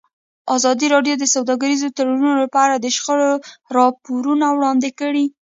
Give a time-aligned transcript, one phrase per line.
[0.55, 3.31] ازادي راډیو د سوداګریز تړونونه په اړه د شخړو
[3.77, 5.25] راپورونه وړاندې کړي.